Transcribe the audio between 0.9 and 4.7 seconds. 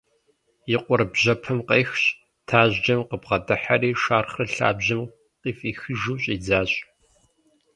бжьэпэм къехщ, тажьджэм къыбгъэдыхьэри шэрхъыр